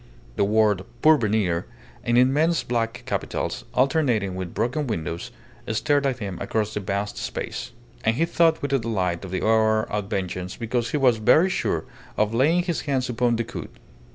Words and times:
The 0.35 0.43
word 0.43 0.83
"Pourvenir" 1.03 1.67
in 2.03 2.17
immense 2.17 2.63
black 2.63 3.03
capitals, 3.05 3.65
alternating 3.75 4.33
with 4.33 4.55
broken 4.55 4.87
windows, 4.87 5.29
stared 5.67 6.07
at 6.07 6.17
him 6.17 6.39
across 6.41 6.73
the 6.73 6.79
vast 6.79 7.17
space; 7.17 7.71
and 8.03 8.15
he 8.15 8.25
thought 8.25 8.63
with 8.63 8.71
delight 8.71 9.23
of 9.23 9.29
the 9.29 9.43
hour 9.45 9.83
of 9.83 10.09
vengeance, 10.09 10.55
because 10.57 10.89
he 10.89 10.97
was 10.97 11.17
very 11.17 11.51
sure 11.51 11.85
of 12.17 12.33
laying 12.33 12.63
his 12.63 12.81
hands 12.81 13.09
upon 13.09 13.35
Decoud. 13.35 13.69